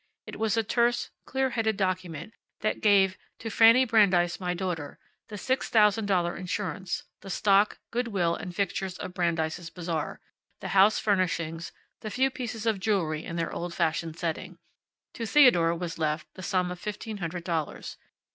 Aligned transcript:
It 0.25 0.39
was 0.39 0.57
a 0.57 0.63
terse, 0.63 1.11
clear 1.27 1.51
headed 1.51 1.77
document, 1.77 2.33
that 2.61 2.81
gave 2.81 3.19
"to 3.37 3.51
Fanny 3.51 3.85
Brandeis, 3.85 4.39
my 4.39 4.55
daughter," 4.55 4.97
the 5.27 5.37
six 5.37 5.69
thousand 5.69 6.07
dollar 6.07 6.35
insurance, 6.35 7.03
the 7.19 7.29
stock, 7.29 7.77
good 7.91 8.07
will 8.07 8.33
and 8.35 8.55
fixtures 8.55 8.97
of 8.97 9.13
Brandeis' 9.13 9.69
Bazaar, 9.69 10.19
the 10.59 10.69
house 10.69 10.97
furnishings, 10.97 11.71
the 11.99 12.09
few 12.09 12.31
pieces 12.31 12.65
of 12.65 12.79
jewelry 12.79 13.23
in 13.23 13.35
their 13.35 13.53
old 13.53 13.75
fashioned 13.75 14.17
setting. 14.17 14.57
To 15.13 15.27
Theodore 15.27 15.75
was 15.75 15.99
left 15.99 16.33
the 16.33 16.41
sum 16.41 16.71
of 16.71 16.79
fifteen 16.79 17.17
hundred 17.17 17.43
dollars. 17.43 17.97